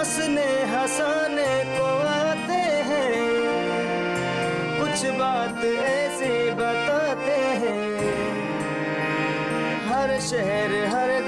[0.00, 3.16] हंसने हंसाने को आते हैं।
[4.80, 7.84] कुछ बात ऐसे बताते हैं।
[9.88, 11.19] हर शहर हर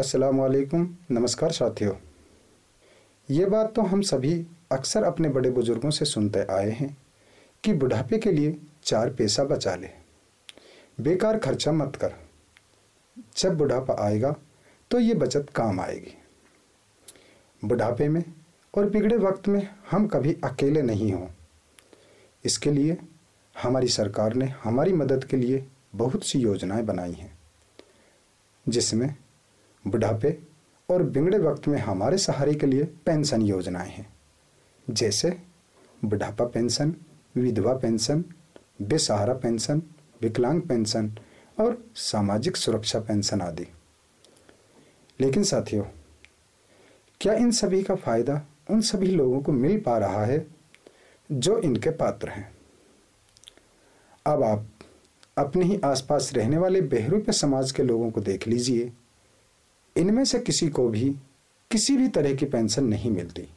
[0.00, 1.94] अस्सलाम वालेकुम नमस्कार साथियों।
[3.28, 4.32] ये बात तो हम सभी
[4.72, 6.96] अक्सर अपने बड़े बुज़ुर्गों से सुनते आए हैं
[7.64, 9.90] कि बुढ़ापे के लिए चार पैसा बचा ले।
[10.98, 12.14] बेकार खर्चा मत कर।
[13.36, 14.34] जब बुढ़ापा आएगा
[14.90, 16.16] तो ये बचत काम आएगी।
[17.62, 18.22] बुढ़ापे में
[18.74, 21.28] और बिगड़े वक्त में हम कभी अकेले नहीं हों।
[22.44, 22.96] इसके लिए
[23.54, 27.32] हमारी सरकार ने हमारी मदद के लिए बहुत सी योजनाएँ बनाई हैं,
[28.66, 29.14] जिसमें
[29.86, 30.38] बुढ़ापे
[30.90, 34.12] और बिगड़े वक्त में हमारे सहारे के लिए पेंशन योजनाएँ हैं।
[34.90, 35.42] जैसे
[36.04, 36.94] बुढ़ापा पेंशन,
[37.36, 38.24] विधवा पेंशन,
[38.82, 39.82] बेसहारा पेंशन,
[40.22, 41.12] विकलांग पेंशन
[41.60, 43.66] और सामाजिक सुरक्षा पेंशन आदि।
[45.20, 45.84] लेकिन साथियों,
[47.20, 50.46] क्या इन सभी का फ़ायदा उन सभी लोगों को मिल पा रहा है
[51.32, 52.52] जो इनके पात्र हैं?
[54.26, 54.66] अब आप
[55.38, 58.92] अपने ही आसपास रहने वाले बहरूपे समाज के लोगों को देख लीजिए।
[60.00, 61.16] इनमें से किसी को भी
[61.70, 63.48] किसी भी तरह की पेंशन नहीं मिलती।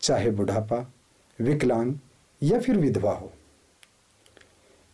[0.00, 0.92] चाहे बुढ़ापा,
[1.40, 1.94] विकलांग
[2.42, 3.32] या फिर विधवा हो।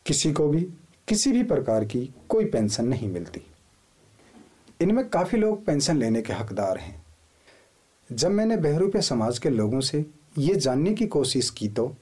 [0.07, 0.61] किसी को भी
[1.09, 3.43] किसी भी प्रकार की कोई पेंशन नहीं मिलती।
[4.81, 7.05] इनमें काफ़ी लोग पेंशन लेने के हकदार हैं।
[8.13, 10.07] जब मैंने बहरूपे समाज के लोगों से
[10.39, 11.97] ये जानने की कोशिश की तो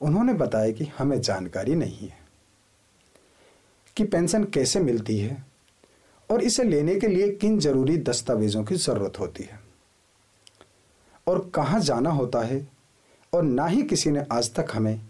[0.00, 2.18] उन्होंने बताया कि हमें जानकारी नहीं है
[3.96, 5.47] कि पेंशन कैसे मिलती है
[6.30, 9.60] और इसे लेने के लिए किन ज़रूरी दस्तावेजों की ज़रूरत होती है?
[11.26, 12.66] और कहाँ जाना होता है?
[13.32, 15.00] और ना ही किसी ने आज तक हमें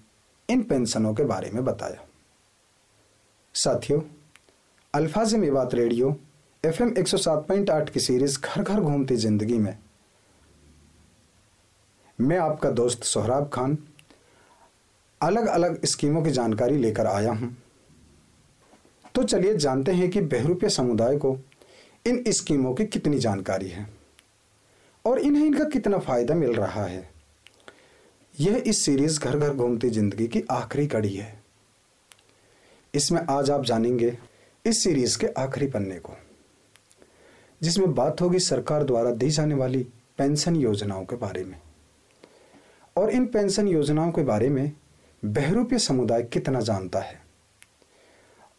[0.48, 2.04] इन पेंशनों के बारे में बताया।
[3.54, 4.00] साथियों,
[4.94, 6.16] Alfaz Mewat radio
[6.64, 6.94] F M
[7.84, 9.76] की सीरीज़ घर घर घूमती ज़िंदगी में।
[12.18, 13.76] मैं आपका दोस्त सोहराब खान
[15.20, 17.56] अलग अलग स्कीमों की जानकारी लेकर आया हूँ।
[19.14, 21.36] तो चलिए जानते हैं कि बहरूपे समुदाय को
[22.04, 23.86] इन स्कीमों की कितनी जानकारी है
[25.04, 27.08] और इन्हें इनका कितना फ़ायदा मिल रहा है।
[28.34, 31.32] यह इस सीरीज़ घर घर घूमती ज़िंदगी की आखिरी कड़ी है।
[32.94, 34.16] इसमें आज आप जानेंगे
[34.64, 36.16] इस सीरीज़ के आखिरी पन्ने को,
[37.60, 39.86] जिसमें बात होगी सरकार द्वारा दी जाने वाली
[40.18, 41.60] पेंशन योजनाओं के बारे में।
[42.96, 44.70] और इन पेंशन योजनाओं के बारे में
[45.22, 47.20] बहरूपे समुदाय कितना जानता है?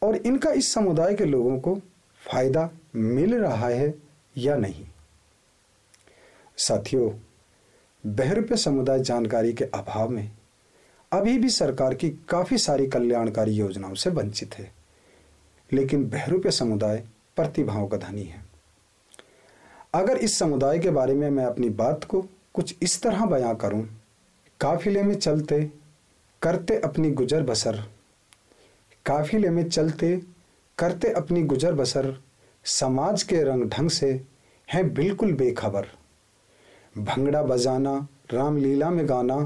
[0.02, 1.76] और इनका इस समुदाय के लोगों को
[2.22, 3.94] फ़ायदा मिल रहा है
[4.38, 4.86] या नहीं?
[6.58, 7.12] साथियों
[8.04, 10.30] बहरूपे समुदाय जानकारी के अभाव में
[11.12, 14.72] अभी भी सरकार की काफ़ी सारी कल्याणकारी योजनाओं से वंचित है,
[15.72, 17.04] लेकिन बहरूपे समुदाय
[17.36, 18.44] प्रतिभाओं का धनी है।
[19.94, 22.22] अगर इस समुदाय के बारे में मैं अपनी बात को
[22.54, 23.88] कुछ इस तरह बयां करूँ,
[24.60, 25.62] काफिले में चलते,
[26.42, 27.84] करते अपनी गुजर बसर
[29.06, 30.22] काफिले में चलते
[30.78, 32.22] करते अपनी गुजर बसर,
[32.64, 34.26] समाज के रंग ढंग से
[34.74, 35.88] हैं बिल्कुल बेखबर।
[36.98, 39.38] भंगड़ा बजाना, रामलीला में गाना,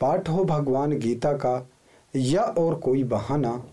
[0.00, 1.70] पाठ हो भगवान गीता का,
[2.16, 3.64] या और कोई बहाना,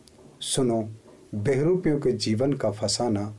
[0.42, 0.90] सुनो,
[1.36, 3.36] बहरूपियों के जीवन का फसाना,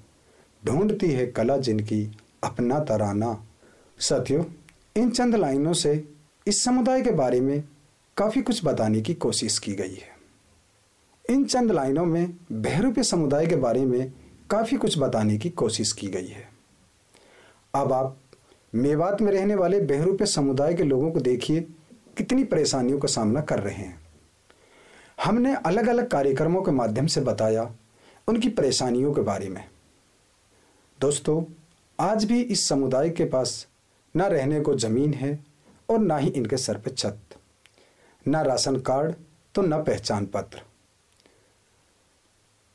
[0.67, 3.47] ढूंढती है कला जिनकी अपना तराना।
[3.99, 4.45] साथियों,
[4.97, 6.09] इन चंद लाइनों से
[6.47, 7.65] इस समुदाय के बारे में
[8.17, 10.18] काफ़ी कुछ बताने की कोशिश की गई है।
[11.29, 14.13] इन चंद लाइनों में बहरूपे समुदाय के बारे में
[14.51, 16.49] काफ़ी कुछ बताने की कोशिश की गई है।
[17.75, 18.17] अब आप
[18.73, 21.61] मेवात में रहने वाले बहरूपे समुदाय के लोगों को देखिए
[22.17, 24.01] कितनी परेशानियों का सामना कर रहे हैं।
[25.25, 27.71] हमने अलग अलग कार्यक्रमों के माध्यम से बताया
[28.29, 29.65] उनकी परेशानियों के बारे में।
[30.99, 31.43] दोस्तों,
[31.99, 33.67] आज भी इस समुदाय के पास
[34.15, 35.39] न रहने को ज़मीन है
[35.89, 37.21] और ना ही इनके सर पर छत।
[38.27, 39.15] ना राशन कार्ड
[39.55, 40.63] तो न पहचान पत्र।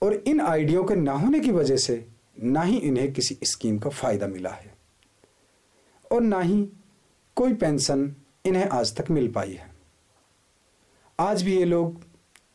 [0.04, 2.06] और इन आईडियों के ना होने की वजह से
[2.44, 4.74] ना ही इन्हें किसी स्कीम का फ़ायदा मिला है
[6.12, 6.62] और ना ही
[7.38, 8.16] कोई पेंशन
[8.46, 9.72] इन्हें आज तक मिल पाई है।
[11.20, 12.02] आज भी ये लोग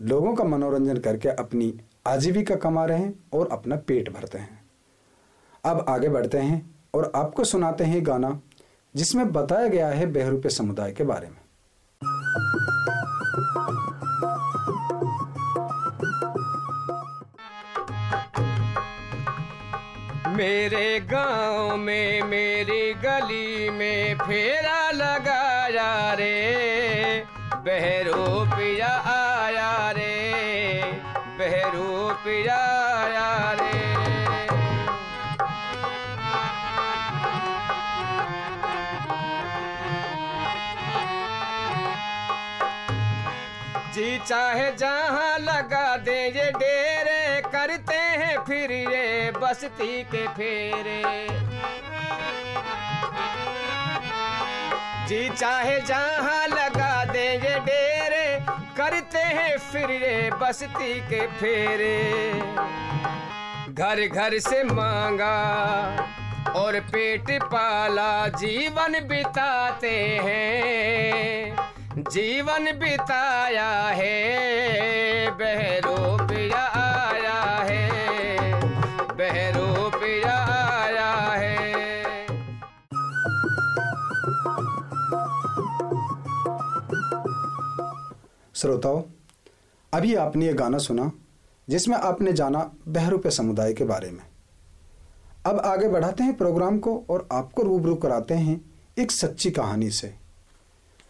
[0.01, 1.73] लोगों का मनोरंजन करके अपनी
[2.07, 4.61] आजीविका कमा रहे हैं और अपना पेट भरते हैं।
[5.65, 6.61] अब आगे बढ़ते हैं
[6.95, 8.41] और आपको सुनाते हैं गाना
[8.95, 11.41] जिसमें बताया गया है बहरूपे समुदाय के बारे में।
[20.39, 27.27] मेरे गाँव में, मेरी गली में फेरा लगाया रे।
[27.67, 30.15] बहरू पिया आया रे,
[31.39, 31.89] बहरू
[32.23, 32.61] पिया
[32.99, 33.77] आया रे।
[43.95, 46.88] जी चाहे जहाँ लगा दे ये ये
[49.41, 51.03] बस्ती के फेरे।
[55.09, 58.27] जी चाहे जहाँ लगा दे ये डेरे,
[58.77, 61.99] करते हैं फिर ये बस्ती के फेरे।
[63.73, 65.37] घर घर से मांगा
[66.57, 71.57] और पेट पाला, जीवन बिताते हैं।
[71.99, 75.88] जीवन बिताया है बहरू
[88.59, 89.03] श्रोताओं,
[89.93, 91.11] अभी आपने ये गाना सुना,
[91.69, 94.23] जिसमें आपने जाना बहरूपे समुदाय के बारे में।
[95.47, 98.61] अब आगे बढ़ाते हैं प्रोग्राम को और आपको रूबरू कराते हैं
[98.99, 100.13] एक सच्ची कहानी से,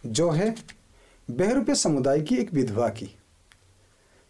[0.05, 0.55] जो है
[1.29, 3.09] बहरूपे समुदाय की एक विधवा की,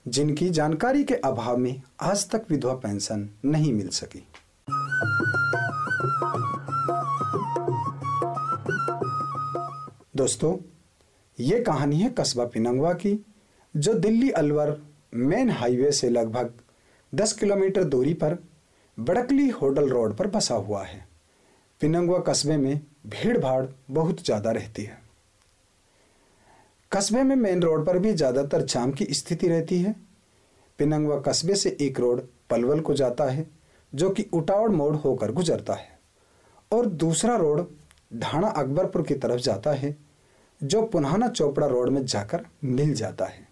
[0.05, 4.27] जिनकी जानकारी के अभाव में आज तक विधवा पेंशन नहीं मिल सकी।
[10.15, 10.57] दोस्तों
[11.39, 13.19] ये कहानी है कस्बा पिनंगवा की,
[13.75, 14.77] जो दिल्ली अलवर
[15.13, 16.53] मेन हाईवे से लगभग
[17.13, 18.37] 10 किलोमीटर दूरी पर
[18.97, 21.07] बड़कली होटल रोड पर बसा हुआ है।
[21.81, 24.97] पिनंगवा कस्बे में भीड़ भाड़ बहुत ज़्यादा रहती है।
[26.91, 29.95] कस्बे में मेन रोड पर भी ज़्यादातर जाम की स्थिति रहती है।
[30.79, 33.47] पिनंगवा कस्बे से एक रोड पलवल को जाता है,
[33.93, 35.99] जो कि उटावड़ मोड़ होकर गुजरता है,
[36.71, 37.65] और दूसरा रोड
[38.13, 39.95] ढाणा अकबरपुर की तरफ़ जाता है
[40.61, 43.47] जो पुनहाना चोपड़ा रोड में जाकर मिल जाता है।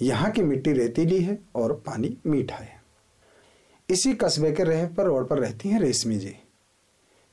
[0.00, 2.76] यहाँ की मिट्टी रेतीली है और पानी मीठा है।
[3.88, 6.34] इसी कस्बे के रह पर रोड पर रहती हैं रेशमी जी,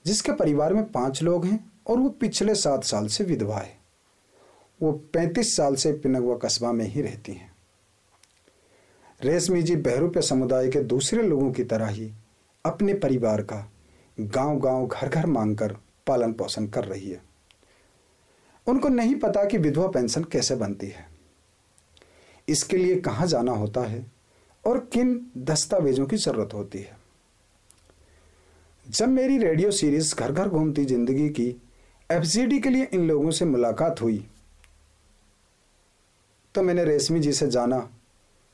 [0.06, 3.78] जिसके परिवार में पाँच लोग हैं और वो पिछले सात साल से विधवा है।
[4.82, 7.54] वो पैंतीस साल से पिनगवा कस्बा में ही रहती हैं।
[9.22, 12.12] रेशमी जी बहरूपे समुदाय के दूसरे लोगों की तरह ही
[12.66, 13.66] अपने परिवार का
[14.18, 15.78] गाँव गाँव घर घर मांगकर
[16.08, 17.22] पालन पोषण कर रही है।
[18.68, 21.08] उनको नहीं पता कि विधवा पेंशन कैसे बनती है।
[22.48, 24.06] इसके लिए कहाँ जाना होता है
[24.64, 26.98] और किन दस्तावेजों की ज़रूरत होती है।
[28.86, 31.50] जब मेरी रेडियो सीरीज़ घर घर घूमती ज़िंदगी की
[32.10, 34.26] एफसीडी के लिए इन लोगों से मुलाकात हुई
[36.56, 37.78] तो मैंने रेशमी जी से जाना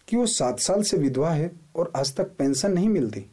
[0.08, 3.26] कि वो सात साल से विधवा है और आज तक पेंशन नहीं मिलती।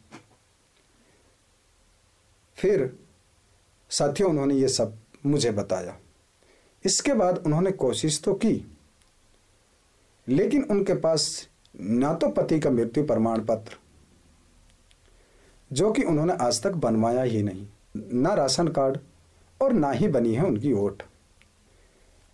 [2.57, 2.91] फिर
[3.91, 5.97] साथियों, उन्होंने ये सब मुझे बताया।
[6.85, 8.53] इसके बाद उन्होंने कोशिश तो की।
[10.27, 13.75] लेकिन उनके पास ना तो पति का मृत्यु प्रमाण पत्र,
[15.71, 18.97] जो कि उन्होंने आज तक बनवाया ही नहीं, ना राशन कार्ड
[19.61, 21.03] और ना ही बनी है उनकी वोट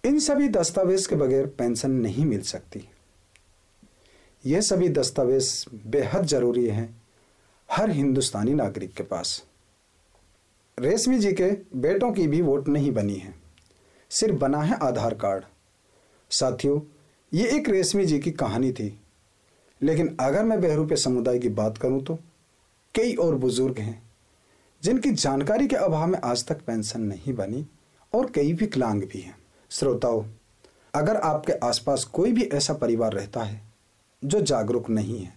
[0.03, 2.87] इन सभी दस्तावेज़ के बगैर पेंशन नहीं मिल सकती।
[4.45, 6.89] यह सभी दस्तावेज़ बेहद ज़रूरी हैं
[7.69, 9.41] हर हिंदुस्तानी नागरिक के पास।
[10.77, 13.33] रेशमी जी के बेटों की भी वोट नहीं बनी है।
[14.11, 15.43] सिर्फ़ बना है आधार कार्ड।
[16.31, 16.79] साथियों,
[17.31, 18.87] ये एक रेशमी जी की कहानी थी।
[19.81, 22.17] लेकिन अगर मैं बहरूपे समुदाय की बात करूँ तो
[22.95, 24.01] कई और बुज़ुर्ग हैं,
[24.83, 27.65] जिनकी जानकारी के अभाव में आज तक पेंशन नहीं बनी
[28.13, 29.37] और कई विकलांग भी हैं।
[29.71, 30.23] श्रोताओं,
[30.93, 33.61] अगर आपके आसपास कोई भी ऐसा परिवार रहता है
[34.23, 35.33] जो जागरूक नहीं है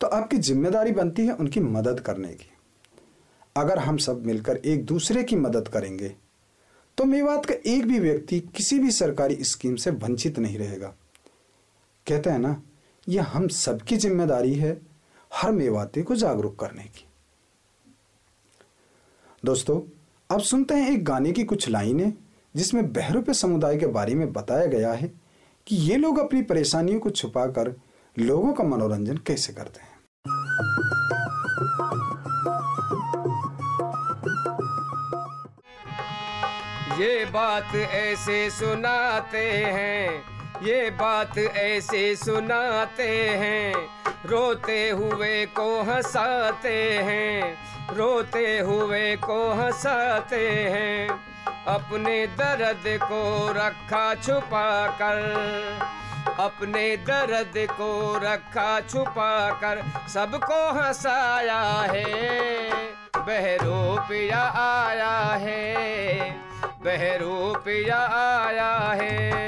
[0.00, 2.50] तो आपकी ज़िम्मेदारी बनती है उनकी मदद करने की।
[3.56, 6.14] अगर हम सब मिलकर एक दूसरे की मदद करेंगे
[7.00, 10.88] तो मेवात का एक भी व्यक्ति किसी भी सरकारी स्कीम से वंचित नहीं रहेगा।
[12.06, 12.62] कहते हैं ना,
[13.06, 14.76] यह हम सबकी ज़िम्मेदारी है
[15.30, 17.06] हर मेवाती को जागरूक करने की।
[19.44, 19.80] दोस्तों,
[20.30, 22.12] अब सुनते हैं एक गाने की कुछ लाइनें
[22.54, 25.12] जिसमें बहरूपे समुदाय के बारे में बताया गया है
[25.66, 27.74] कि ये लोग अपनी परेशानियों को छुपाकर
[28.16, 29.89] लोगों का मनोरंजन कैसे करते हैं।
[37.00, 40.24] ये बात ऐसे सुनाते हैं,
[40.62, 43.74] ये बात ऐसे सुनाते हैं।
[44.26, 47.56] रोते हुए को हंसाते हैं,
[47.96, 51.08] रोते हुए को हंसाते हैं।
[51.68, 55.22] अपने दर्द को रखा छुपा कर,
[56.38, 57.90] अपने दर्द को
[58.24, 62.04] रखा छुपा कर, सबको हंसाया है,
[63.16, 66.49] बहरो पिया आया है।
[66.84, 69.40] बहरूपिया आया है।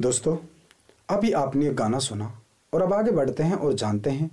[0.00, 0.36] दोस्तों
[1.10, 2.32] अभी आपने ये गाना सुना
[2.72, 4.30] और अब आगे बढ़ते हैं और जानते हैं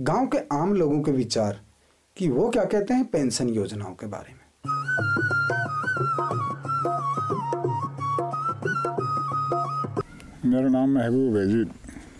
[0.00, 1.60] गाँव के आम लोगों के विचार
[2.16, 4.38] कि वो क्या कहते हैं पेंशन योजनाओं के बारे में।
[10.44, 11.64] मेरा नाम महबूब है जी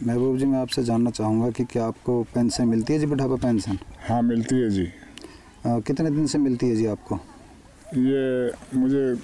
[0.07, 3.79] महबूब जी मैं आपसे जानना चाहूँगा कि क्या आपको पेंशन मिलती है जी बुढ़ापा पेंशन
[4.09, 4.85] हाँ मिलती है जी।
[5.67, 7.19] अ, कितने दिन से मिलती है जी आपको?
[7.97, 9.17] ये मुझे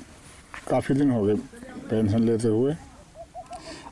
[0.68, 1.34] काफ़ी दिन हो गए
[1.90, 2.74] पेंशन लेते हुए।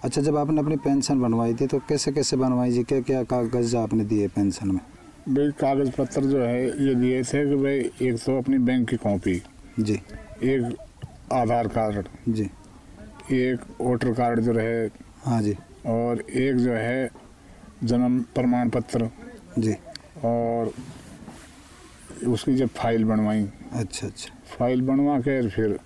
[0.05, 2.83] अच्छा जब आपने अपनी पेंशन बनवाई थी तो कैसे कैसे बनवाई जी?
[2.85, 4.81] क्या क्या कागज़ आपने दिए पेंशन में?
[5.29, 8.97] भाई कागज़ पत्र जो है ये दिए थे कि भाई एक तो अपनी बैंक की
[8.97, 9.41] कॉपी
[9.81, 10.01] जी।
[10.43, 10.77] एक
[11.33, 12.51] आधार कार्ड जी।
[13.33, 14.87] एक वोटर कार्ड जो रहे
[15.25, 15.55] हाँ जी।
[15.87, 17.11] और एक जो है
[17.85, 19.09] जन्म प्रमाण पत्र
[19.59, 19.75] जी।
[20.25, 20.73] और
[22.29, 25.79] उसकी जब फ़ाइल बनवाई। अच्छा अच्छा। फ़ाइल बनवा के फिर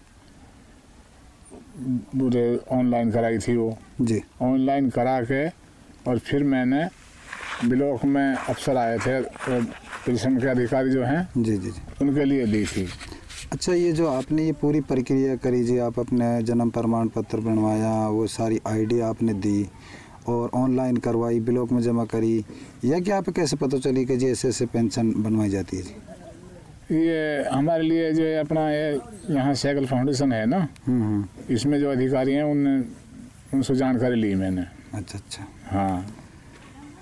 [2.72, 5.46] ऑनलाइन कराई थी वो। जी। ऑनलाइन करा के
[6.10, 6.84] और फिर मैंने
[7.64, 9.20] ब्लॉक में अफसर आए थे
[10.06, 12.88] पेंशन के अधिकारी जो हैं जी जी जी। उनके लिए ली थी।
[13.56, 17.92] अच्छा ये जो आपने ये पूरी प्रक्रिया करी जी आप अपने जन्म प्रमाण पत्र बनवाया
[18.12, 19.68] वो सारी आईडी आपने दी
[20.28, 22.36] और ऑनलाइन करवाई ब्लॉक में जमा करी
[22.84, 25.96] या कि आप कैसे पता चली कि जी ऐसे ऐसे पेंशन बनवाई जाती है जी?
[27.00, 28.92] ये हमारे लिए जो है अपना ये
[29.34, 30.68] यहाँ साइकिल फाउंडेशन है ना?
[30.86, 32.78] हम्म हम्म। इसमें जो अधिकारी हैं उनने
[33.56, 36.06] उनसे जानकारी ली मैंने। अच्छा अच्छा। हाँ।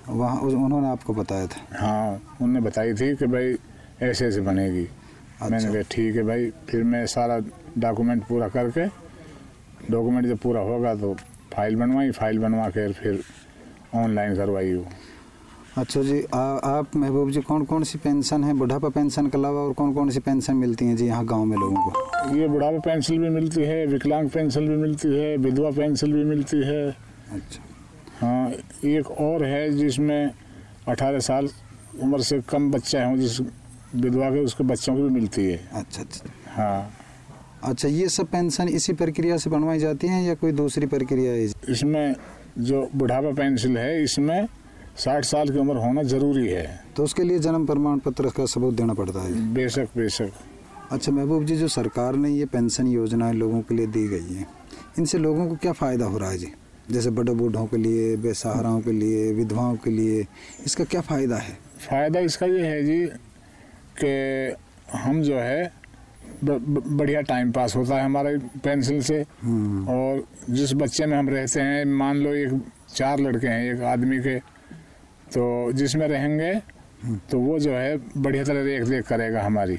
[0.09, 1.67] वहाँ उन्होंने आपको बताया था?
[1.79, 3.55] हाँ उनने बताई थी कि भाई
[4.01, 4.87] ऐसे ऐसे बनेगी।
[5.41, 7.39] मैंने अच्छा। कहा ठीक है भाई। फिर मैं सारा
[7.77, 8.85] डॉक्यूमेंट पूरा करके
[9.91, 11.13] डॉक्यूमेंट जब पूरा होगा तो
[11.53, 13.19] फ़ाइल बनवाई फ़ाइल बनवा कर फिर
[13.95, 14.85] ऑनलाइन करवाई वो।
[15.77, 18.53] अच्छा जी आ, आप महबूब जी कौन कौन सी पेंशन है?
[18.53, 20.95] बुढ़ापा पेंशन के अलावा और कौन कौन सी पेंशन मिलती हैं?
[20.95, 24.75] जी यहाँ गाँव में लोगों को। ये बुढ़ापा पेंशन भी मिलती है विकलांग पेंशन भी
[24.77, 27.63] मिलती है विधवा पेंशन भी मिलती है। अच्छा।
[28.19, 28.51] हाँ
[28.85, 30.31] एक और है जिसमें
[30.87, 31.49] अठारह साल
[32.03, 33.39] उम्र से कम बच्चे हों जिस
[33.95, 36.91] विधवा के उसके बच्चों की भी मिलती है। अच्छा अच्छा हाँ।
[37.63, 41.43] अच्छा ये सब पेंशन इसी प्रक्रिया से बनवाई जाती है या कोई दूसरी प्रक्रिया है?
[41.69, 42.15] इसमें
[42.59, 44.47] जो बुढ़ापा पेंशन है इसमें
[44.97, 48.73] साठ साल की उम्र होना ज़रूरी है। तो उसके लिए जन्म प्रमाण पत्र का सबूत
[48.73, 49.53] देना पड़ता है?
[49.53, 50.31] बेशक बेशक।
[50.91, 54.47] अच्छा महबूब जी जो सरकार ने ये पेंशन योजनाएँ लोगों के लिए दी गई हैं
[54.99, 56.51] इनसे लोगों को क्या फ़ायदा हो रहा है जी?
[56.91, 60.25] जैसे बड़े बूढ़ों के लिए बेसहाराओं के लिए विधवाओं के लिए
[60.65, 61.57] इसका क्या फ़ायदा है?
[61.89, 63.05] फ़ायदा इसका ये है जी
[64.03, 64.55] कि
[64.97, 65.71] हम जो है
[66.43, 71.17] ब- ब- बढ़िया टाइम पास होता है हमारे पेंसिल से। हम्म, और जिस बच्चे में
[71.17, 72.61] हम रहते हैं मान लो एक
[72.95, 74.39] चार लड़के हैं एक आदमी के
[75.33, 76.53] तो जिसमें रहेंगे
[77.31, 79.77] तो वो जो है बढ़िया तरह देख देख करेगा हमारी।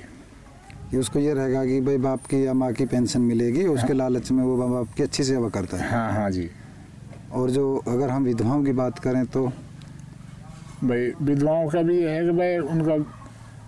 [0.91, 3.97] कि उसको ये रहेगा कि भाई बाप की या माँ की पेंशन मिलेगी उसके हाँ।
[3.97, 6.51] लालच में वो बाप की अच्छी सेवा करता है। हाँ हाँ जी।
[7.33, 9.47] और जो अगर हम विधवाओं की बात करें तो?
[10.85, 12.97] भाई विधवाओं का भी है कि भाई उनका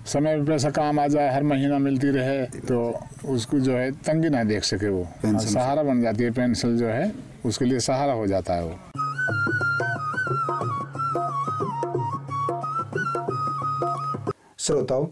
[0.08, 2.78] समय पैसा काम आ जाए हर महीना मिलती रहे तो
[3.24, 7.12] उसको जो है तंगी ना देख सके वो। सहारा बन जाती है पेंशन जो है
[7.46, 8.78] उसके लिए सहारा हो जाता है वो।
[14.58, 15.06] श्रोताओं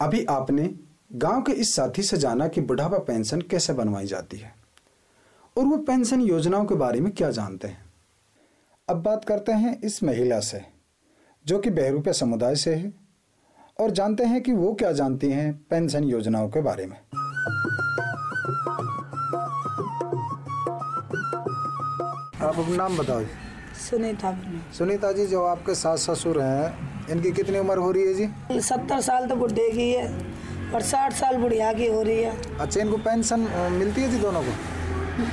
[0.00, 0.70] अभी आपने
[1.12, 4.54] गाँव के इस साथी से जाना कि बुढ़ापा पेंशन कैसे बनवाई जाती है?
[5.56, 7.84] और वो पेंशन योजनाओं के बारे में क्या जानते हैं?
[8.88, 10.60] अब बात करते हैं इस महिला से
[11.46, 13.05] जो कि बहरूपे समुदाय से है।
[13.80, 16.96] और जानते हैं कि वो क्या जानती हैं पेंशन योजनाओं के बारे में।
[22.46, 23.22] आप अपना नाम बताओ
[23.88, 24.32] सुनीता
[24.78, 28.60] सुनीता जी जो आपके सास ससुर हैं इनकी कितनी उम्र हो रही है जी?
[28.60, 30.06] सत्तर साल तो बुढ़े की है
[30.74, 33.40] और साठ साल बुढ़िया की हो रही है। अच्छा इनको पेंशन
[33.72, 34.52] मिलती है जी दोनों को?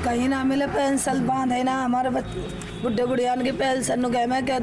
[0.04, 4.60] कहीं ना मिले पेंशन बांधे ना हमारे बुढ़े बुढ़िया की पेंशन गए मैं कह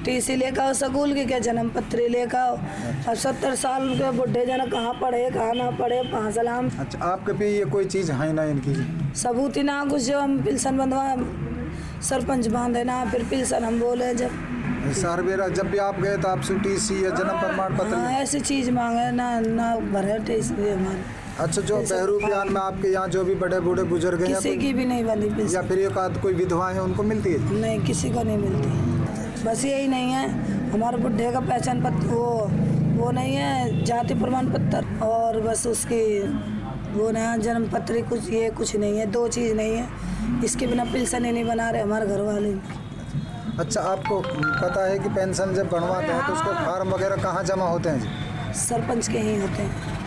[0.00, 2.56] दो टीसी लेकर आओ स्कूल की क्या जन्म पत्री लेकर आओ?
[3.08, 7.32] अब सत्तर साल के बुढ़े जन कहाँ पढ़े कहाँ ना पढ़े कहाँ सलाम अच्छा आपके
[7.38, 8.74] पे ये कोई चीज़ है ना इनकी?
[9.20, 11.04] सबूत ही ना कुछ जो हम पिल्सन बंधवा
[12.08, 16.28] सरपंच बांधे ना फिर पिल्सन हम बोले जब सर बेरा जब भी आप गए तो
[16.28, 21.18] आपसे टीसी या जन्म प्रमाण पत्र हाँ ऐसी चीज़ मांगे ना ना भरे टीसी हमारे।
[21.44, 24.72] अच्छा जो बहरू बयान में आपके यहाँ जो भी बड़े बूढ़े बुज़ुर्ग हैं किसी की
[24.72, 27.60] भी नहीं बनी या फिर एक आध कोई विधवा है उनको मिलती है?
[27.60, 28.99] नहीं किसी को नहीं मिलती।
[29.44, 30.28] बस यही नहीं है।
[30.72, 32.50] हमारे बुढ़े का पहचान पत्र वो
[32.96, 36.02] वो नहीं है जाति प्रमाण पत्र और बस उसकी
[36.92, 40.84] वो ना जन्म पत्र कुछ ये कुछ नहीं है दो चीज़ नहीं है। इसके बिना
[40.84, 42.52] पेंशन ही नहीं बना रहे हमारे घर वाले
[43.58, 47.64] अच्छा आपको पता है कि पेंशन जब बनवाते हैं तो उसको फार्म वगैरह कहाँ जमा
[47.64, 48.52] होते हैं जी?
[48.58, 49.98] सरपंच के ही होते हैं।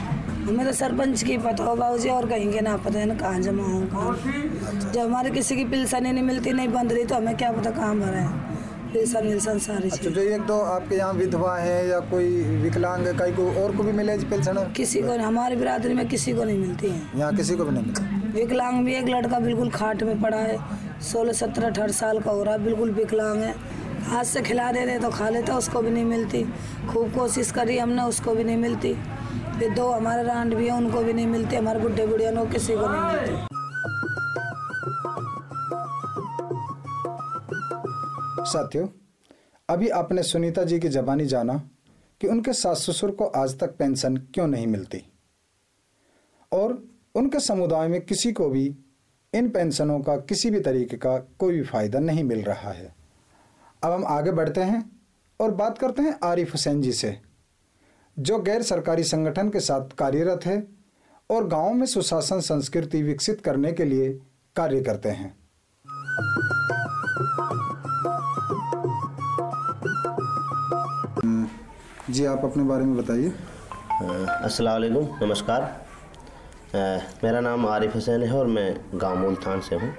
[0.45, 3.15] हमें तो सरपंच की पता हो बाबू जी और कहीं के ना पता है ना
[3.15, 7.05] कहाँ जमा हो कहाँ। जब हमारे किसी की पिलसन ही नहीं मिलती नहीं बंद रही
[7.05, 8.52] तो हमें क्या पता कहाँ भरा है।
[8.93, 12.27] पिलसन विलसन सारी अच्छा जो एक तो आपके यहाँ विधवा है या कोई
[12.61, 14.57] विकलांग है कहीं को और को भी मिले पेंशन?
[14.75, 17.85] किसी को हमारे बिरादरी में किसी को नहीं मिलती है। यहाँ किसी को भी नहीं
[17.85, 20.57] मिले विकलांग भी एक लड़का बिल्कुल खाट में पड़ा है
[21.03, 23.53] सोलह सत्रह अठारह साल का हो रहा है बिल्कुल विकलांग है।
[24.05, 26.43] हाथ से खिला दे रहे तो खा लेता उसको भी नहीं मिलती।
[26.89, 28.93] खूब कोशिश करी हमने उसको भी नहीं मिलती।
[29.59, 32.73] फिर दो हमारे रांड भी है उनको भी नहीं मिलती हमारे बुढ़े बुढ़िया नो किसी
[32.73, 33.52] को नहीं मिलती।
[38.45, 38.87] साथियों,
[39.69, 41.69] अभी आपने सुनीता जी की जबानी जाना
[42.21, 45.13] कि उनके सास ससुर को आज तक पेंशन क्यों नहीं मिलती?
[46.51, 48.75] और उनके समुदाय में किसी को भी
[49.33, 52.95] इन पेंशनों का किसी भी तरीके का कोई भी फ़ायदा नहीं मिल रहा है।
[53.83, 54.99] अब हम आगे बढ़ते हैं
[55.39, 57.19] और बात करते हैं आरिफ हुसैन जी से,
[58.19, 60.67] जो गैर सरकारी संगठन के साथ कार्यरत है
[61.29, 64.21] और गाँव में सुशासन संस्कृति विकसित करने के लिए
[64.55, 65.42] कार्य करते हैं।
[72.13, 73.29] जी आप अपने बारे में बताइए।
[74.45, 76.79] अस्सलाम वालेकुम नमस्कार। अ,
[77.23, 78.65] मेरा नाम आरिफ हुसैन है और मैं
[78.95, 79.89] गाँव मुल्तान से हूँ।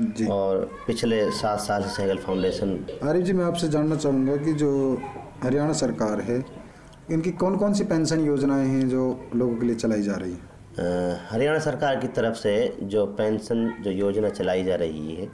[0.00, 2.74] जी। और पिछले सात साल से सहगल फाउंडेशन
[3.08, 4.70] आरिफ जी मैं आपसे जानना चाहूँगा कि जो
[5.42, 6.36] हरियाणा सरकार है
[7.10, 9.04] इनकी कौन कौन सी पेंशन योजनाएँ हैं जो
[9.36, 11.20] लोगों के लिए चलाई जा रही है?
[11.30, 15.28] हरियाणा सरकार की तरफ़ से जो पेंशन जो योजना चलाई जा रही है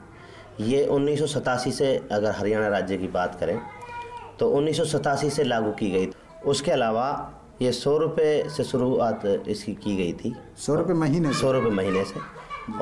[0.61, 3.59] ये उन्नीस सौ सतासी से अगर हरियाणा राज्य की बात करें
[4.39, 6.09] तो उन्नीस सौ सतासी से लागू की गई
[6.45, 7.07] उसके अलावा
[7.61, 11.51] ये सौ रुपये से शुरुआत इसकी की गई थी। सौ रुपये महीने सौ?
[11.51, 12.19] रुपये महीने से।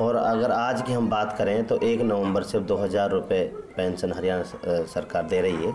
[0.00, 3.42] और अगर आज की हम बात करें तो एक नवंबर से दो हज़ार रुपये
[3.76, 5.72] पेंशन हरियाणा सरकार दे रही है।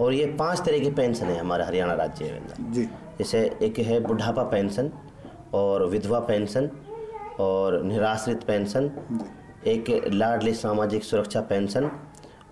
[0.00, 2.84] और ये पाँच तरह की पेंशन है हमारे हरियाणा राज्य में। अंदर जी।
[3.18, 4.90] जैसे एक है बुढ़ापा पेंशन
[5.54, 6.70] और विधवा पेंशन
[7.40, 8.90] और निराश्रित पेंशन।
[9.66, 11.90] एक लाडली सामाजिक सुरक्षा पेंशन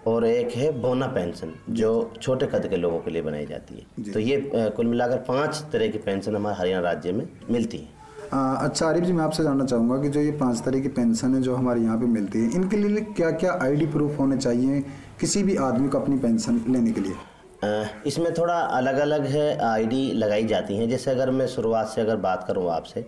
[0.07, 4.13] और एक है बोना पेंशन जो छोटे कद के लोगों के लिए बनाई जाती है।
[4.13, 8.01] तो ये कुल मिलाकर पाँच तरह की पेंशन हमारे हरियाणा राज्य में मिलती है।
[8.33, 11.35] आ, अच्छा आरिफ जी मैं आपसे जानना चाहूँगा कि जो ये पाँच तरह की पेंशन
[11.35, 14.81] है जो हमारे यहाँ पे मिलती है इनके लिए क्या क्या आईडी प्रूफ होने चाहिए
[15.21, 17.15] किसी भी आदमी को अपनी पेंशन लेने के लिए?
[18.07, 22.17] इसमें थोड़ा अलग अलग है आईडी लगाई जाती हैं। जैसे अगर मैं शुरुआत से अगर
[22.19, 23.07] बात करूँ आपसे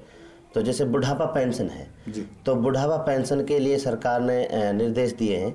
[0.55, 1.87] तो जैसे बुढ़ापा पेंशन है।
[2.47, 5.55] तो बुढ़ापा पेंशन के लिए सरकार ने निर्देश दिए हैं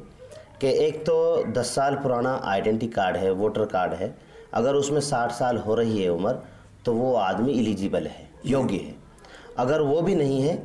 [0.61, 4.15] कि एक तो 10 साल पुराना आइडेंटिटी कार्ड है, वोटर कार्ड है।
[4.53, 6.33] अगर उसमें 60 साल हो रही है उम्र
[6.85, 8.95] तो वो आदमी एलिजिबल है, योग्य है।
[9.57, 10.55] अगर वो भी नहीं है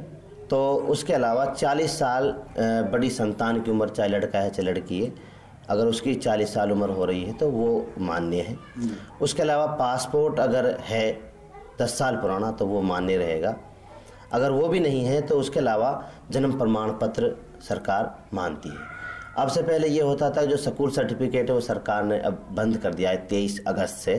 [0.50, 0.58] तो
[0.90, 5.12] उसके अलावा 40 साल बड़ी संतान की उम्र, चाहे लड़का है, चाहे लड़की है,
[5.68, 8.56] अगर उसकी 40 साल उम्र हो रही है तो वो मान्य है।
[9.22, 11.12] उसके अलावा पासपोर्ट अगर है
[11.80, 13.54] 10 साल पुराना तो वो मान्य रहेगा।
[14.32, 15.90] अगर वो भी नहीं है तो उसके अलावा
[16.30, 18.93] जन्म प्रमाण पत्र सरकार मानती है।
[19.38, 22.76] अब से पहले ये होता था जो स्कूल सर्टिफिकेट है वो सरकार ने अब बंद
[22.76, 24.14] कर दिया है तेईस अगस्त से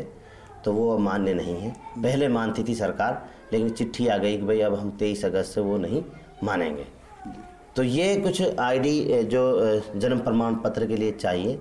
[0.66, 3.22] तो वो मान्य नहीं है। पहले मानती थी सरकार,
[3.54, 6.02] लेकिन चिट्ठी आ गई कि भाई अब हम तेईस अगस्त से वो नहीं
[6.44, 6.86] मानेंगे।
[7.76, 9.42] तो ये कुछ आईडी जो
[9.96, 11.60] जन्म प्रमाण पत्र के लिए चाहिए।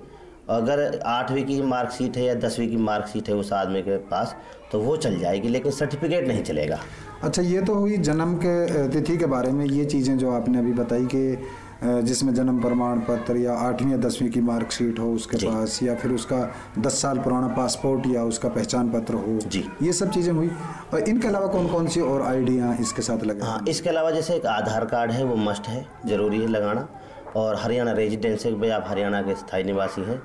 [0.49, 4.35] अगर आठवीं की मार्कशीट है या दसवीं की मार्कशीट है उस आदमी के पास
[4.71, 6.79] तो वो चल जाएगी, लेकिन सर्टिफिकेट नहीं चलेगा।
[7.23, 10.73] अच्छा ये तो हुई जन्म के तिथि के बारे में ये चीज़ें जो आपने अभी
[10.73, 11.37] बताई कि
[11.83, 16.11] जिसमें जन्म प्रमाण पत्र या आठवीं या दसवीं की मार्कशीट हो उसके पास या फिर
[16.11, 16.39] उसका
[16.79, 20.49] दस साल पुराना पासपोर्ट या उसका पहचान पत्र हो जी। ये सब चीज़ें हुई।
[20.93, 24.35] और इनके अलावा कौन कौन सी और आईडियाँ इसके साथ लगे हाँ इसके अलावा जैसे
[24.35, 26.87] एक आधार कार्ड है वो मस्ट है ज़रूरी है लगाना।
[27.35, 30.17] और हरियाणा रेजिडेंस है भाई आप हरियाणा के स्थायी निवासी हैं।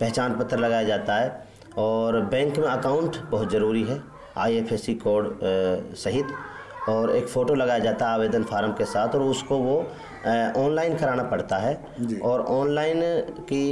[0.00, 1.46] पहचान पत्र लगाया जाता है।
[1.78, 4.00] और बैंक में अकाउंट बहुत ज़रूरी है
[4.38, 5.38] आईएफएससी कोड
[5.96, 6.26] सहित।
[6.88, 9.78] और एक फ़ोटो लगाया जाता है आवेदन फार्म के साथ और उसको वो
[10.56, 11.74] ऑनलाइन कराना पड़ता है।
[12.22, 13.00] और ऑनलाइन
[13.50, 13.62] की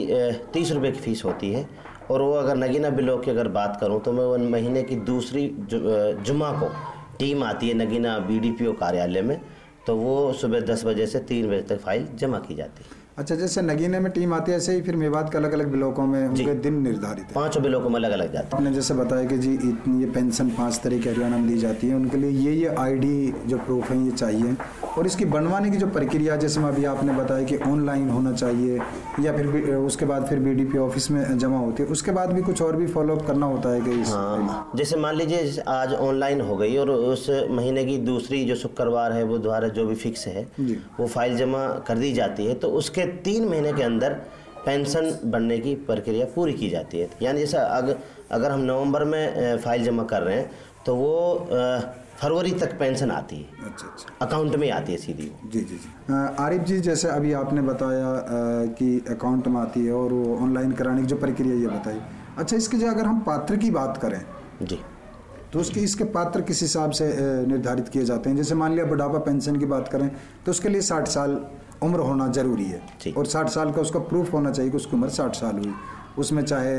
[0.52, 1.66] तीस रुपये की फ़ीस होती है।
[2.10, 5.46] और वो अगर नगीना बिलों की अगर बात करूँ तो मैं वो महीने की दूसरी
[5.70, 6.68] जुमा को
[7.18, 9.40] टीम आती है नगीना बीडीपीओ कार्यालय में
[9.86, 13.34] तो वो सुबह दस बजे से तीन बजे तक फ़ाइल जमा की जाती है। अच्छा
[13.34, 16.26] जैसे नगीने में टीम आती है ऐसे ही फिर मेवात के अलग अलग ब्लॉकों में
[16.28, 19.36] उनके दिन निर्धारित है। पाँचों बिलों को अलग अलग जाते हैं। आपने जैसे बताया कि
[19.38, 22.52] जी इतनी ये पेंशन पाँच तरह की हरियाणा में दी जाती है उनके लिए ये
[22.52, 24.56] ये आईडी जो प्रूफ है ये चाहिए।
[24.98, 28.80] और इसकी बनवाने की जो प्रक्रिया जैसे में अभी आपने बताया कि ऑनलाइन होना चाहिए
[29.20, 29.46] या फिर
[29.76, 32.86] उसके बाद फिर बीडीपी ऑफ़िस में जमा होती है उसके बाद भी कुछ और भी
[32.86, 37.28] फॉलोअप करना होता है कि हाँ। जैसे मान लीजिए आज ऑनलाइन हो गई और उस
[37.50, 41.66] महीने की दूसरी जो शुक्रवार है बुधवार है जो भी फिक्स है वो फ़ाइल जमा
[41.86, 44.12] कर दी जाती है तो उसके तीन महीने के अंदर
[44.66, 47.98] पेंशन बनने की प्रक्रिया पूरी की जाती है। यानी जैसे अगर
[48.32, 50.50] अगर हम नवंबर में फ़ाइल जमा कर रहे हैं
[50.86, 51.46] तो वो
[52.20, 56.14] फरवरी तक पेंशन आती है। अच्छा अच्छा। अकाउंट में आती है सीधी। जी जी जी।
[56.40, 58.12] आरिफ जी जैसे अभी आपने बताया
[58.78, 62.00] कि अकाउंट में आती है और वो ऑनलाइन कराने की जो प्रक्रिया ये बताई।
[62.38, 64.20] अच्छा इसके जो अगर हम पात्र की बात करें
[64.62, 64.78] जी।
[65.52, 67.06] तो उसके इसके पात्र किस हिसाब से
[67.46, 68.36] निर्धारित किए जाते हैं?
[68.36, 70.10] जैसे मान लिया बुढ़ापा पेंशन की बात करें
[70.46, 71.34] तो उसके लिए साठ साल
[71.82, 75.08] उम्र होना ज़रूरी है। और साठ साल का उसका प्रूफ होना चाहिए कि उसकी उम्र
[75.10, 75.72] साठ साल हुई।
[76.18, 76.76] उसमें चाहे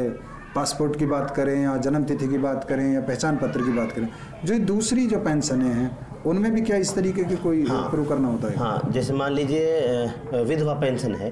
[0.55, 3.91] पासपोर्ट की बात करें या जन्म तिथि की बात करें या पहचान पत्र की बात
[3.91, 4.07] करें
[4.45, 8.27] जो दूसरी जो पेंशनें हैं उनमें भी क्या इस तरीके की कोई हाँ, प्रूव करना
[8.27, 8.57] होता है?
[8.57, 11.31] हाँ जैसे मान लीजिए विधवा पेंशन है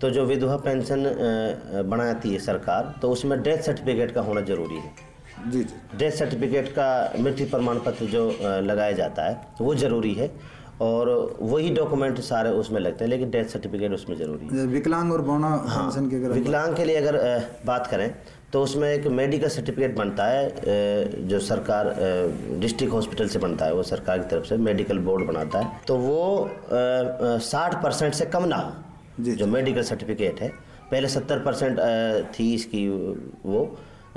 [0.00, 1.04] तो जो विधवा पेंशन
[1.88, 6.68] बनाती है सरकार तो उसमें डेथ सर्टिफिकेट का होना ज़रूरी है। जी जी। डेथ सर्टिफिकेट
[6.68, 8.28] का मृत्यु प्रमाण पत्र जो
[8.62, 10.30] लगाया जाता है वो ज़रूरी है।
[10.82, 11.08] और
[11.40, 15.48] वही डॉक्यूमेंट सारे उसमें लगते हैं लेकिन डेथ सर्टिफिकेट उसमें ज़रूरी है। विकलांग और बौना
[15.68, 17.18] हाँ के अगर विकलांग के लिए अगर
[17.66, 18.12] बात करें
[18.52, 21.94] तो उसमें एक मेडिकल सर्टिफिकेट बनता है जो सरकार
[22.60, 25.96] डिस्ट्रिक्ट हॉस्पिटल से बनता है वो सरकार की तरफ़ से मेडिकल बोर्ड बनाता है तो
[25.98, 30.48] वो साठ परसेंट से कम ना हो जो मेडिकल सर्टिफिकेट है।
[30.90, 31.78] पहले सत्तर परसेंट
[32.34, 32.88] थी इसकी
[33.46, 33.64] वो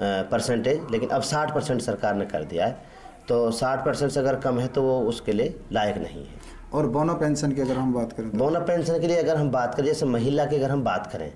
[0.02, 2.94] परसेंटेज लेकिन अब साठ परसेंट सरकार ने कर दिया है
[3.28, 6.88] तो साठ परसेंट से अगर कम है तो वो उसके लिए लायक नहीं है। और
[6.90, 8.38] बोना पेंशन की अगर हम बात करें तो?
[8.38, 11.32] बोना पेंशन के लिए अगर हम बात करें जैसे महिला की अगर हम बात करें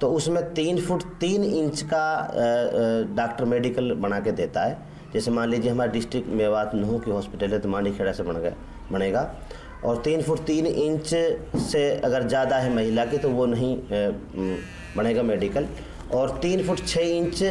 [0.00, 2.04] तो उसमें तीन फुट तीन इंच का
[3.16, 4.78] डॉक्टर मेडिकल बना के देता है।
[5.12, 8.40] जैसे मान लीजिए हमारे डिस्ट्रिक्ट मेवात नहू की हॉस्पिटल है तो मांडी खेड़ा से बन
[8.40, 8.54] गया
[8.92, 9.30] बनेगा।
[9.84, 11.06] और तीन फुट तीन इंच
[11.62, 13.76] से अगर ज़्यादा है महिला की तो वो नहीं
[14.96, 15.66] बनेगा मेडिकल।
[16.14, 17.42] और तीन फुट छः इंच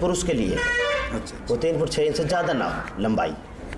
[0.00, 3.34] पुरुष के लिए अच्छा, अच्छा। वो तीन फुट छः इंच से ज़्यादा ना हो लंबाई।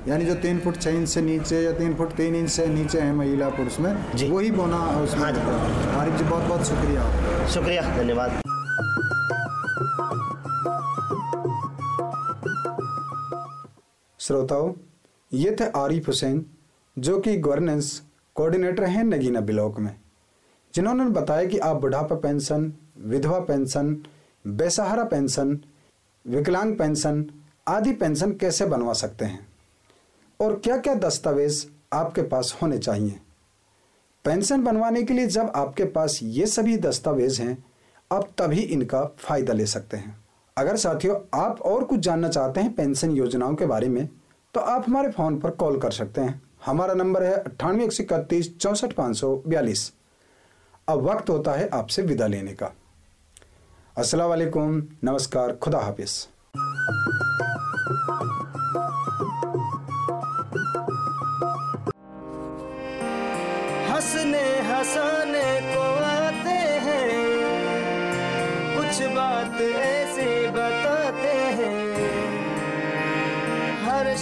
[0.08, 3.00] यानी जो तीन फुट छः इंच से नीचे या तीन फुट तीन इंच से नीचे
[3.00, 7.82] है महिला पुरुष में जी। वही बोना उसमें हाँ आरिफ जी बहुत बहुत शुक्रिया शुक्रिया
[7.96, 8.40] धन्यवाद।
[14.20, 14.72] श्रोताओं
[15.32, 16.44] ये थे आरिफ हुसैन
[16.96, 18.02] जो कि गवर्नेंस
[18.36, 19.94] कोऑर्डिनेटर हैं नगीना ब्लॉक में
[20.74, 22.72] जिन्होंने बताया कि आप बुढ़ापा पेंशन
[23.06, 23.96] विधवा पेंशन
[24.44, 25.58] बेसहारा पेंशन
[26.26, 27.24] विकलांग पेंशन
[27.68, 29.51] आदि पेंशन कैसे बनवा सकते हैं।
[30.42, 33.20] और क्या क्या दस्तावेज़ आपके पास होने चाहिए?
[34.24, 37.64] पेंशन बनवाने के लिए जब आपके पास ये सभी दस्तावेज़ हैं,
[38.12, 40.16] आप तभी इनका फ़ायदा ले सकते हैं।
[40.56, 44.08] अगर साथियों, आप और कुछ जानना चाहते हैं पेंशन योजनाओं के बारे में
[44.54, 48.02] तो आप हमारे फ़ोन पर कॉल कर सकते हैं। हमारा नंबर है अट्ठानवे, एक सौ
[48.02, 49.92] इकतीस, चौसठ, पाँच सौ बयालीस।
[50.88, 52.72] अब वक्त होता है आपसे विदा लेने का।
[53.96, 56.28] अस्सलाम वालेकुम, नमस्कार, खुदा हाफिज।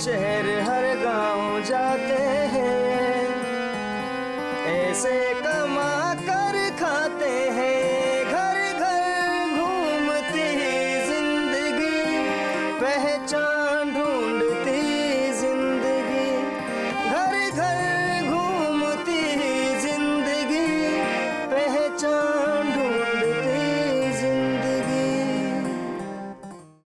[0.05, 0.60] शहर